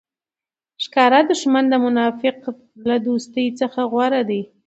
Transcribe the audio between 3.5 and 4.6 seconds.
څخه غوره دئ!